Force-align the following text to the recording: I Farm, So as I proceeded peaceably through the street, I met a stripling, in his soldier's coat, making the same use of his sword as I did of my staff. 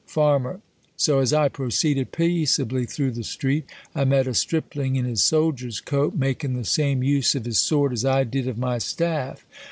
I 0.01 0.09
Farm, 0.13 0.63
So 0.97 1.19
as 1.19 1.31
I 1.31 1.47
proceeded 1.47 2.11
peaceably 2.11 2.87
through 2.87 3.11
the 3.11 3.23
street, 3.23 3.65
I 3.93 4.03
met 4.03 4.25
a 4.25 4.33
stripling, 4.33 4.95
in 4.95 5.05
his 5.05 5.21
soldier's 5.23 5.79
coat, 5.79 6.15
making 6.15 6.55
the 6.55 6.65
same 6.65 7.03
use 7.03 7.35
of 7.35 7.45
his 7.45 7.59
sword 7.59 7.93
as 7.93 8.03
I 8.03 8.23
did 8.23 8.47
of 8.47 8.57
my 8.57 8.79
staff. 8.79 9.45